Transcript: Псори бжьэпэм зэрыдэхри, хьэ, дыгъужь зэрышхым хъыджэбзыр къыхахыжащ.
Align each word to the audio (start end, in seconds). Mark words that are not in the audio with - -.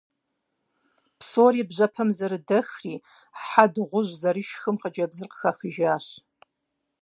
Псори 1.19 1.63
бжьэпэм 1.69 2.09
зэрыдэхри, 2.17 2.95
хьэ, 3.45 3.65
дыгъужь 3.73 4.11
зэрышхым 4.21 4.75
хъыджэбзыр 4.81 5.27
къыхахыжащ. 5.31 6.05